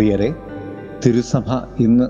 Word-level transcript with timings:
പ്രിയരെ 0.00 0.34
തിരുസഭ 1.06 1.44
ഇന്ന് 1.80 2.04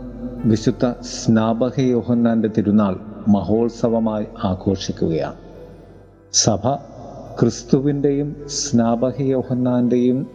വിശുദ്ധ 0.45 0.93
സ്നാപക 1.03 1.81
യോഹന്നാന്റെ 1.81 2.49
തിരുനാൾ 2.49 2.97
മഹോത്സവമായി 3.29 4.27
ആഘോഷിക്കുകയാണ്. 4.45 5.35
സഭ 6.33 6.75
ക്രിസ്തുവിന്റെയും 7.41 8.37
സ്നാപക 8.47 9.23
യോഹന്നാന്റെയും 9.23 10.27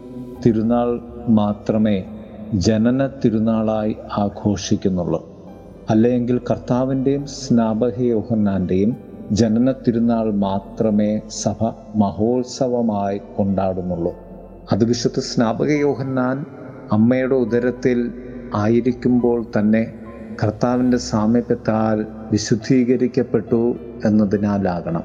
തിരുനാൾ 0.45 0.99
മാത്രമേ 1.27 2.05
ജനന 2.53 3.07
തിരുനാളായി 3.07 3.95
ആഘോഷിക്കുന്നുള്ളൂ. 4.17 5.29
അല്ലെങ്കിൽ 5.89 6.41
കർത്താവിന്റെയും 6.51 7.25
സ്നാപക 7.25 8.01
യോഹന്നാന്റെയും 8.01 8.97
ജനന 9.31 9.71
തിരുനാൾ 9.71 10.33
മാത്രമേ 10.33 11.21
സഭ 11.29 11.63
മഹോത്സവമായി 11.95 13.21
കൊണ്ടാടുന്നുള്ളൂ. 13.37 14.13
അത് 14.71 14.85
വിശുദ്ധ 14.85 15.19
സ്നാപക 15.19 15.71
യോഹന്നാൻ 15.71 16.45
അമ്മയുടെ 16.91 17.35
ഉദരത്തിൽ 17.35 18.11
ആയിരിക്കുമ്പോൾ 18.55 19.45
തന്നെ 19.59 19.93
കർത്താവിന്റെ 20.43 20.97
സാമീപ്യത്താൽ 20.97 22.05
വിശുദ്ധീകരിക്കപ്പെട്ടു 22.31 23.75
എന്നതിനാലാകണം. 24.05 25.03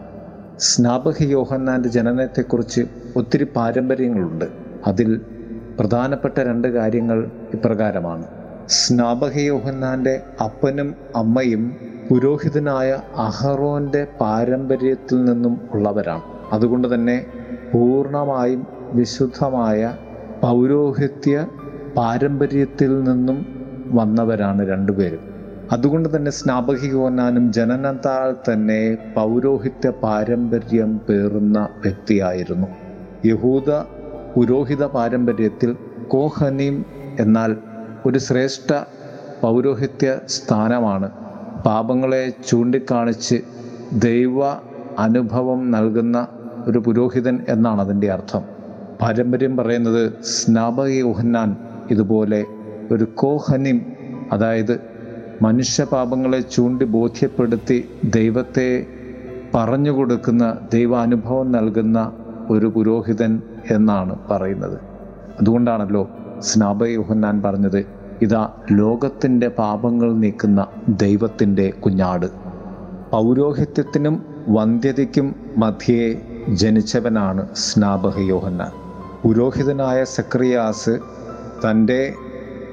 സ്നാപക 0.59 1.23
യോഹന്നാന്റെ 1.23 1.89
ജനനത്തെക്കുറിച്ച് 1.89 2.87
ഒത്തിരി 3.17 3.45
പാരമ്പര്യങ്ങളുണ്ട്. 3.45 4.45
അതിൽ 4.87 5.21
പ്രധാനപ്പെട്ട 5.79 6.39
രണ്ട് 6.39 6.69
കാര്യങ്ങൾ 6.69 7.31
ഇപ്രകാരമാണ്. 7.55 8.25
സ്നാപക 8.69 9.39
യോഹന്നാന്റെ 9.39 10.23
അപ്പനും 10.45 10.95
അമ്മയും 11.17 11.77
പുരോഹിതനായ 12.09 13.01
അഹറോന്റെ 13.17 14.07
പാരമ്പര്യത്തിൽ 14.21 15.25
നിന്നും 15.25 15.61
ഉള്ളവരാണ്. 15.73 16.23
അതുകൊണ്ട് 16.53 16.95
തന്നെ 16.95 17.27
പൂർണമായും 17.73 18.67
വിശുദ്ധമായ 18.93 19.95
പൗരോഹിത്യ 20.43 21.47
പാരമ്പര്യത്തിൽ 21.97 23.05
നിന്നും 23.05 23.47
വന്നവരാണ് 23.93 24.69
രണ്ടുപേരും. 24.69 25.21
അതുകൊണ്ട് 25.73 26.17
തന്നെ 26.17 26.31
സ്നാപകികോനാനും 26.31 27.53
ജനനത്താൽ 27.53 28.53
തന്നെ 28.53 28.99
പൗരോഹിത്യ 29.17 29.91
പാരമ്പര്യം 29.91 31.01
പേറുന്ന 31.09 31.69
വ്യക്തിയായിരുന്നു. 31.85 32.67
യഹൂദ 33.25 33.71
പുരോഹിത 34.37 34.85
പാരമ്പര്യത്തിൽ 34.85 35.77
കോഹനീം 36.09 36.85
എന്നാൽ 37.21 37.57
ഒരു 38.07 38.19
ശ്രേഷ്ഠ 38.19 38.75
പൗരോഹിത്യ 39.43 40.19
സ്ഥാനമാണ്. 40.29 41.11
പാപങ്ങളെ 41.67 42.33
ചൂണ്ടിക്കാണിച്ച് 42.49 43.41
ദൈവ 43.93 44.45
അനുഭവം 44.99 45.71
നൽകുന്ന 45.71 46.27
ഒരു 46.67 46.79
പുരോഹിതൻ 46.79 47.45
എന്നാണ് 47.49 47.81
അതിന്റെ 47.81 48.13
അർത്ഥം. 48.13 48.43
പാരമ്പര്യം 49.03 49.57
പറയുന്നത് 49.57 50.13
സ്നാപക 50.25 50.87
യോഹന്നാൻ 50.87 51.57
ഇതുപോലെ 51.91 52.45
ഒരു 52.93 53.05
കോഹനിം 53.05 53.87
അതായത് 54.33 54.81
മനുഷ്യപാപങ്ങളെ 55.43 56.41
ചൂണ്ടി 56.41 56.85
ബോധ്യപ്പെടുത്തി 56.85 57.89
ദൈവത്തെ 58.05 58.87
പറഞ്ഞു 59.55 59.91
കൊടുക്കുന്ന 59.91 60.57
ദൈവാനുഭവം 60.73 61.53
നൽകുന്ന 61.53 62.13
ഒരു 62.51 62.67
പുരോഹിതൻ 62.67 63.43
എന്നാണ് 63.71 64.19
പറയുന്നത്. 64.31 64.81
അതുകൊണ്ടാണല്ലോ 65.41 66.11
സ്നാപയോഹന്നാൻ 66.39 67.43
പറഞ്ഞത് 67.43 67.87
ഇതാ 68.23 68.49
ലോകത്തിന്റെ 68.73 69.49
പാപങ്ങൾ 69.49 70.15
നീക്കുന്ന 70.15 70.67
ദൈവത്തിന്റെ 70.89 71.71
കുഞ്ഞാട്. 71.71 72.27
പൗരോഹിത്യത്തിനും 73.11 74.23
വന്ധ്യതയ്ക്കും 74.49 75.35
മധ്യേ 75.57 76.21
ജനിച്ചവനാണ് 76.49 77.49
സ്നാപക 77.55 78.19
യോഹന്നാൻ. 78.19 78.73
പുരോഹിതനായ 79.23 80.05
സക്രിയാസ് 80.05 80.99
തന്റെ 81.65 82.15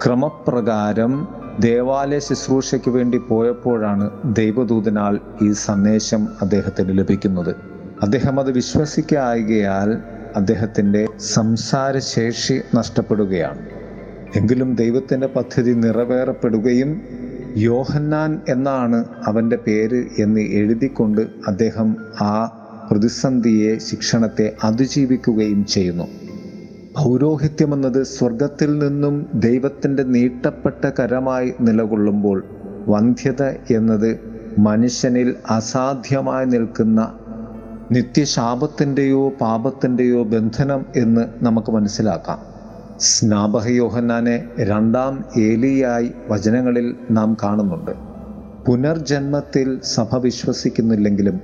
ക്രമപ്രകാരം 0.06 1.28
ദേവാലയ 1.60 2.20
ശുശ്രൂഷയ്ക്ക് 2.20 2.90
വേണ്ടി 2.90 3.18
പോയപ്പോഴാണ് 3.18 4.10
ദൈവദൂതനാൽ 4.26 5.20
ഈ 5.42 5.52
സന്ദേശം 5.52 6.28
അദ്ദേഹത്തിന് 6.42 6.98
ലഭിക്കുന്നത്. 6.98 7.56
അദ്ദേഹം 8.02 8.40
അത് 8.40 8.52
വിശ്വസിക്കായകയാൽ 8.52 9.98
അദ്ദേഹത്തിന്റെ 10.36 11.08
സംസാരശേഷി 11.18 12.62
നഷ്ടപ്പെടുകയാണ്. 12.76 13.60
എങ്കിലും 14.36 14.76
ദൈവത്തിന്റെ 14.76 15.28
പദ്ധതി 15.28 15.74
നിറവേറപ്പെടുകയും 15.74 17.02
യോഹന്നാൻ 17.58 18.42
എന്നാണ് 18.50 19.06
അവന്റെ 19.26 19.56
പേര് 19.56 20.06
എന്ന് 20.20 20.42
എഴുതിക്കൊണ്ട് 20.42 21.22
അദ്ദേഹം 21.48 21.98
ആ 22.22 22.34
പ്രതിസന്ധിയെ 22.92 23.78
ശിക്ഷണത്തെ 23.78 24.56
അതിജീവിക്കുകയും 24.64 25.66
ചെയ്യുന്നു. 25.66 26.08
പൗരോഹിത്യമെന്നത് 26.98 28.04
സ്വർഗത്തിൽ 28.04 28.80
നിന്നും 28.80 29.30
ദൈവത്തിന്റെ 29.34 30.04
നീട്ടപ്പെട്ട 30.04 30.90
കരമായി 31.00 31.54
നിലകൊള്ളുമ്പോൾ 31.60 32.44
വന്ധ്യത 32.88 33.44
എന്നത് 33.72 34.20
മനുഷ്യനിൽ 34.58 35.36
അസാധ്യമായി 35.50 36.46
നിൽക്കുന്ന 36.46 37.12
നിത്യശാപത്തിന്റെയോ 37.92 39.30
പാപത്തിന്റെയോ 39.30 40.24
ബന്ധനം 40.24 40.86
എന്ന് 40.96 41.26
നമുക്ക് 41.42 41.72
മനസ്സിലാക്കാം. 41.72 42.40
സ്നാപകയോഹന്നാനെ 43.00 44.44
രണ്ടാം 44.60 45.26
ഏലിയായി 45.38 46.12
വചനങ്ങളിൽ 46.30 46.96
നാം 47.12 47.38
കാണുന്നുണ്ട്. 47.44 47.92
പുനർജന്മത്തിൽ 48.66 49.80
സഭ 49.84 50.18
വിശ്വസിക്കുന്നില്ലെങ്കിലും 50.18 51.40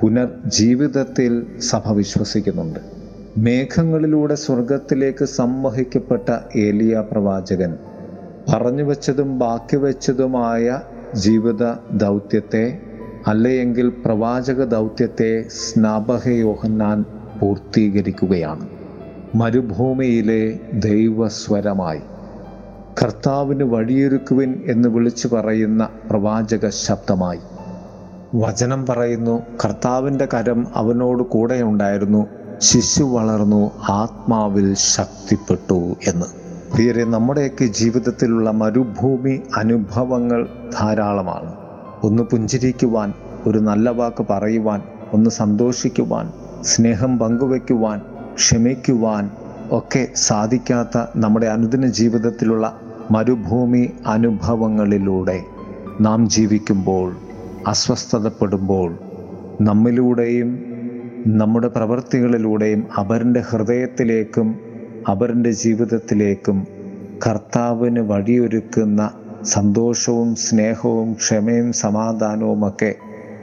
പുനർജീവിതത്തിൽ 0.00 1.46
സഭ 1.58 1.92
വിശ്വസിക്കുന്നുണ്ട്. 1.92 2.99
മേഘങ്ങളിലൂടെ 3.38 4.34
സ്വർഗത്തിലേക്ക് 4.34 5.24
സംവഹിക്കപ്പെട്ട 5.24 6.58
ഏലിയ 6.58 7.04
പ്രവാചകൻ 7.12 7.78
പറഞ്ഞു 8.48 8.82
വച്ചതും 8.82 9.38
ബാക്കി 9.38 9.76
വച്ചതുമായ 9.76 10.80
ജീവിത 11.14 11.72
ദൗത്യത്തെ 11.92 12.78
അല്ലയെങ്കിൽ 13.26 13.92
പ്രവാചക 14.04 14.64
ദൗത്യത്തെ 14.64 15.44
സ്നാപകയോഹന്നാൻ 15.48 17.04
പൂർത്തീകരിക്കുകയാണ്. 17.40 18.68
മരുഭൂമിയിലെ 19.34 20.60
ദൈവസ്വരമായി 20.74 22.00
കർത്താവിന് 23.02 23.64
വഴിയൊരുക്കുവിൻ 23.64 24.62
എന്ന് 24.66 24.88
വിളിച്ചു 24.88 25.28
പറയുന്ന 25.28 25.88
പ്രവാചക 26.10 26.68
ശബ്ദമായി. 26.68 27.40
വചനം 28.34 28.86
പറയുന്നു 28.86 29.42
കർത്താവിന്റെ 29.64 30.28
കരം 30.34 30.66
അവനോട് 30.74 31.22
കൂടെ 31.22 31.62
ഉണ്ടായിരുന്നു 31.62 32.26
ശിശു 32.60 33.04
വളർന്നു 33.04 33.70
ആത്മാവിൽ 33.88 34.74
ശക്തിപ്പെട്ടു 34.74 35.96
എന്ന്. 36.06 36.26
പ്രിയരെ 36.72 37.04
നമ്മുടെയൊക്കെ 37.04 37.64
ജീവിതത്തിലുള്ള 37.64 38.50
മരുഭൂമി 38.50 39.42
അനുഭവങ്ങൾ 39.56 40.48
ധാരാളമാണ്. 40.80 41.52
ഒന്ന് 42.02 42.22
പുഞ്ചിരിക്കുവാൻ 42.22 43.12
ഒരു 43.46 43.58
നല്ല 43.58 43.90
വാക്ക് 43.90 44.26
പറയുവാൻ 44.30 44.82
ഒന്ന് 45.12 45.30
സന്തോഷിക്കുവാൻ 45.30 46.32
സ്നേഹം 46.62 47.18
പങ്കുവയ്ക്കുവാൻ 47.18 48.00
ക്ഷമിക്കുവാൻ 48.34 49.30
ഒക്കെ 49.70 50.08
സാധിക്കാത്ത 50.14 50.98
നമ്മുടെ 51.16 51.46
അനുദിന 51.46 51.86
ജീവിതത്തിലുള്ള 51.86 52.80
മരുഭൂമി 53.10 53.90
അനുഭവങ്ങളിലൂടെ 54.06 55.40
നാം 56.00 56.28
ജീവിക്കുമ്പോൾ 56.28 57.12
അസ്വസ്ഥതപ്പെടുമ്പോൾ 57.66 58.98
നമ്മിലൂടെയും 59.60 60.69
നമ്മുടെ 61.26 61.68
പ്രവൃത്തികളിലൂടെയും 61.68 62.86
അവരുടെ 62.96 63.40
ഹൃദയത്തിലേക്കും 63.40 64.60
അവരുടെ 65.08 65.50
ജീവിതത്തിലേക്കും 65.50 66.66
കർത്താവിന് 67.26 68.00
വഴിയൊരുക്കുന്ന 68.00 69.10
സന്തോഷവും 69.42 70.34
സ്നേഹവും 70.34 71.12
ക്ഷമയും 71.12 71.72
സമാധാനവുമൊക്കെ 71.72 72.94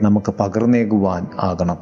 നമുക്ക് 0.02 0.34
പകർന്നേകുവാൻ 0.40 1.28
ആകണം. 1.40 1.78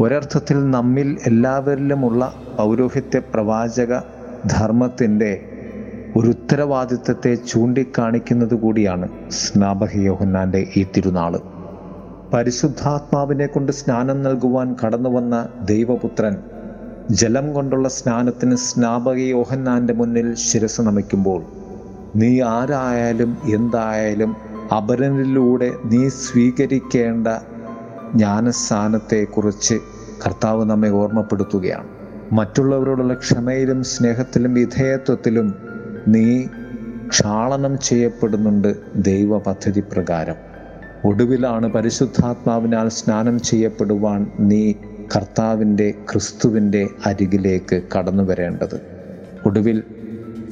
ഒരർത്ഥത്തിൽ 0.00 0.70
നമ്മിൽ 0.70 1.18
എല്ലാവരിലുമുള്ള 1.26 2.32
പൗരോഹിത്യ 2.58 3.18
പ്രവാചക 3.18 3.98
ധർമ്മത്തിന്റെ 4.46 5.40
ഒരു 6.16 6.26
ഉത്തരവാദിത്വത്തെ 6.26 7.34
ചൂണ്ടിക്കാണിക്കുന്നത് 7.34 8.54
കൂടിയാണ് 8.54 9.08
സ്നാപക 9.28 9.96
യോഹന്നാന്റെ 9.96 10.66
ഈ 10.76 10.86
തിരുനാൾ. 10.96 11.49
പരിശുദ്ധാത്മാവിനെ 12.32 13.46
കൊണ്ട് 13.46 13.72
സ്നാനം 13.72 14.22
നൽകുവാൻ 14.22 14.76
കടന്നു 14.84 15.10
വന്ന 15.10 15.48
ദൈവപുത്രൻ 15.62 16.36
ജലം 17.10 17.52
കൊണ്ടുള്ള 17.52 17.88
സ്നാനത്തിന് 17.88 18.56
സ്നാപക 18.56 19.16
യോഹന്നാന്റെ 19.16 19.94
മുന്നിൽ 19.94 20.34
ശിരസ് 20.34 20.80
നമിക്കുമ്പോൾ 20.80 21.44
നീ 22.16 22.40
ആരായാലും 22.40 23.38
എന്തായാലും 23.54 24.36
അപരനിലൂടെ 24.76 25.72
നീ 25.84 26.08
സ്വീകരിക്കേണ്ട 26.08 27.28
ജ്ഞാനസ്ഥാനത്തെക്കുറിച്ച് 28.14 29.78
കർത്താവ് 30.26 30.64
നമ്മെ 30.64 30.90
ഓർമ്മപ്പെടുത്തുകയാണ്. 30.90 31.88
മറ്റുള്ളവരോടുള്ള 32.32 33.14
ക്ഷമയിലും 33.14 33.82
സ്നേഹത്തിലും 33.82 34.54
വിധേയത്വത്തിലും 34.54 35.54
നീ 36.08 36.46
ക്ഷാളനം 37.08 37.78
ചെയ്യപ്പെടുന്നുണ്ട് 37.78 38.70
ദൈവ 38.94 39.38
പദ്ധതി 39.38 39.80
പ്രകാരം. 39.80 40.49
ഒടുവിലാണ് 41.04 41.66
പരിശുദ്ധാത്മാവിനാൽ 41.68 42.88
സ്നാനം 42.88 43.38
ചെയ്യപ്പെടുവാൻ 43.40 44.26
നീ 44.38 44.62
കർത്താവിന്റെ 45.14 45.94
ക്രിസ്തുവിന്റെ 46.10 46.88
അരികിലേക്ക് 47.06 47.82
കടന്നു 47.94 48.22
വരേണ്ടത്. 48.22 48.76
ഒടുവിൽ 49.44 49.78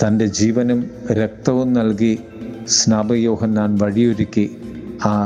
തന്റെ 0.02 0.26
ജീവനും 0.26 0.80
രക്തവും 1.10 1.72
നൽകി 1.72 2.14
സ്നാപയോഹന്നാൻ 2.68 3.78
വഴിയൊരുക്കി 3.82 4.46
ആ 5.04 5.16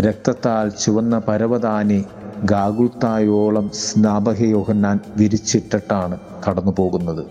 രക്തത്താൽ 0.00 0.68
ചുവന്ന 0.82 1.18
പരവതാനി 1.18 2.00
ഗാഗുൽത്തായോളം 2.44 3.70
സ്നാപകയോഹന്നാൻ 3.74 5.00
വിരിച്ചിട്ടിട്ടാണ് 5.16 6.16
കടന്നു 6.48 6.72
പോകുന്നത് 6.78 7.22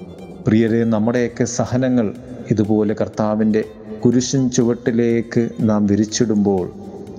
പ്രിയരെ 0.47 0.83
നമ്മുടെയൊക്കെ 0.83 1.43
സഹനങ്ങൾ 1.43 2.07
ഇതുപോലെ 2.49 2.93
കർത്താവിന്റെ 2.93 3.61
കുരിശിൻ 4.03 4.49
ചുവട്ടിലേക്ക് 4.49 5.49
നാം 5.59 5.85
വിരിച്ചിടുമ്പോൾ 5.85 6.65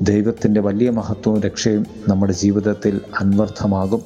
ദൈവത്തിന്റെ 0.02 0.61
വലിയ 0.61 0.91
മഹത്വവും 0.91 1.41
രക്ഷയും 1.41 1.87
നമ്മുടെ 2.08 2.32
ജീവിതത്തിൽ 2.32 3.00
അന്വർത്ഥമാകും. 3.20 4.02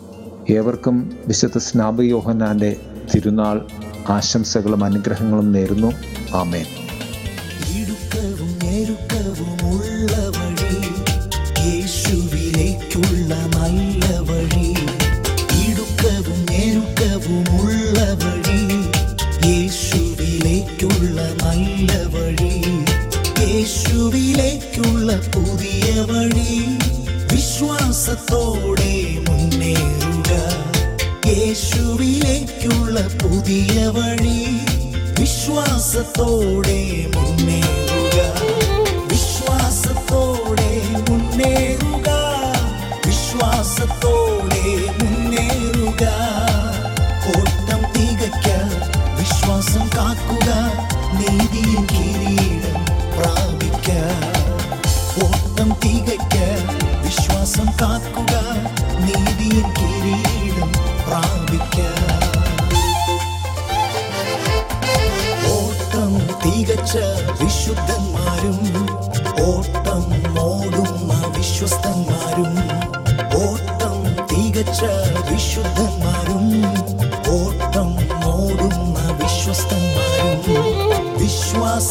ഏവർക്കും 0.51 1.19
വിശുദ്ധ 1.27 1.59
സ്നാപയോഹന്നാന്റെ 1.59 2.77
തിരുനാൾ 3.15 3.67
ആശംസകളും 4.09 4.85
അനുഗ്രഹങ്ങളും 4.85 5.53
നേരുന്നു. 5.53 5.93
ആമേൻ. 6.37 6.65
നല്ല 13.53 14.19
വഴി. 14.19 14.75
ഉള്ള 17.41 18.01
വഴി 18.13 18.65
നല്ല 21.43 22.03
വഴി. 22.03 22.85
യേശുവിലേക്കുള്ള 23.51 25.13
വഴി 25.13 25.54
വിശ്വാസത്തോടെ 28.15 28.93
മുന്നേറുക. 29.29 30.31
യേശുവിലേക്കുള്ള 31.27 32.97
പുതിയ 33.23 33.87
വഴി 33.87 34.43
വിശ്വാസത്തോടെ 35.21 37.07
മുന്നേറുക. 37.15 37.64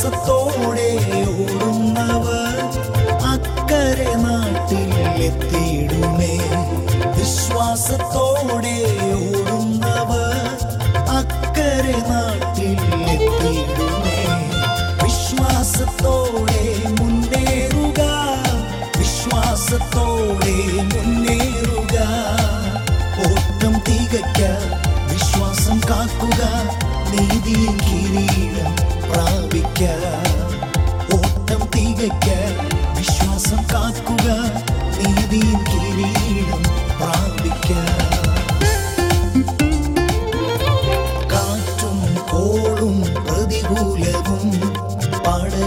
വിശ്വാസത്തോടെ 0.06 0.34
ഓടുന്നവർ 0.34 0.43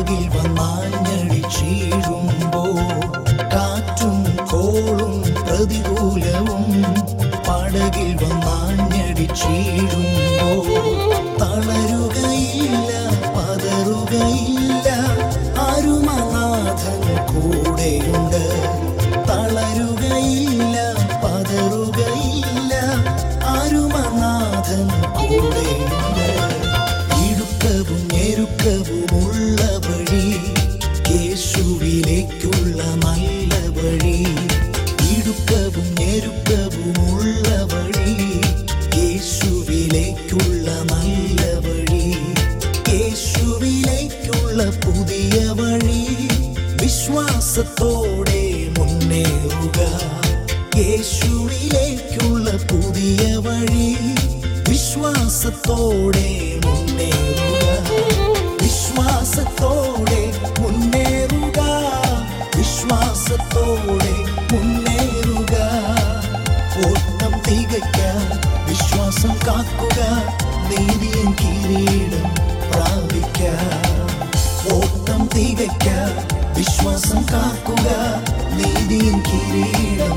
പടകിൽ 0.07 0.27
വന്നാഞ്ഞടിച്ചിടുമ്പോ 0.35 2.61
കാറ്റും 3.55 4.15
കോളും 4.51 5.15
പ്രതികൂലവും 5.41 6.65
പടകിൽ 7.49 8.11
വന്നാഞ്ഞടിച്ചിടുമ്പോ 8.21 10.51
തളരുകയില്ല 11.43 12.93
പതറുകയില്ല 13.37 14.89
അരുമനാഥൻ 15.67 17.03
കൂടെയുണ്ട്. 17.33 18.43
തളരുകയില്ല 19.29 19.96
വഴി 33.77 34.19
ഇടുക്കവും 35.13 35.87
ഞെരുക്കവും 35.99 36.97
ഉള്ള 37.13 37.49
വഴി 37.73 38.15
യേശുവിലേക്കുള്ള 38.97 40.67
നല്ല 40.91 41.43
വഴി 41.67 42.07
യേശുവിലേക്കുള്ള 42.93 44.63
പുതിയ 44.85 45.39
വഴി 45.61 46.03
വിശ്വാസത്തോടെ 46.83 48.43
മുന്നേറുക 48.79 49.81
യേശുവിലേക്കുള്ള 50.81 52.49
പുതിയ 52.71 53.25
വഴി 53.47 53.91
വിശ്വാസത്തോടെ 54.71 56.29
മുന്നേറുക 56.65 57.67
വിശ്വാസത്തോടെ 58.63 59.86
വിശ്വാസത്തോടെ 63.47 64.15
മുന്നേറുക. 64.53 65.55
പൂർണം 66.75 67.35
തികയ്ക്കാൻ 67.47 68.23
വിശ്വാസം 68.69 69.33
കാക്കുക 69.47 70.01
നീതിയും 70.71 71.31
കിരീടം 71.41 72.27
പ്രാപിക്ക. 72.71 73.43
ഓട്ടം 74.75 75.29
തികയ്ക്ക 75.35 75.89
വിശ്വാസം 76.57 77.23
കാക്കുക 77.33 77.89
നീതിയും 78.59 79.19
കിരീടം 79.29 80.15